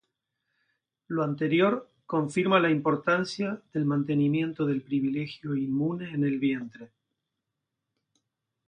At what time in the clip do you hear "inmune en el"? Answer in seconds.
5.55-6.39